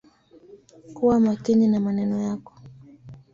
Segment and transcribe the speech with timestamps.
[0.93, 2.53] Kuwa makini na maneno yako.